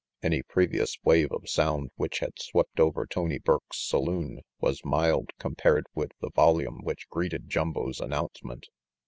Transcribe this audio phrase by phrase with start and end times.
[0.23, 5.85] Any previous wave of sound which had swept over Tony Burke's saloon was mild compared
[5.93, 8.65] with the volume which greeted Jumbo's announcement.